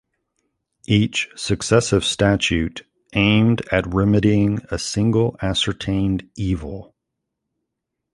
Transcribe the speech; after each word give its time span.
Each 0.87 1.29
successive 1.35 2.03
statute 2.03 2.87
aimed 3.13 3.61
at 3.71 3.85
remedying 3.93 4.61
a 4.71 4.79
single 4.79 5.37
ascertained 5.43 6.27
evil. 6.35 6.95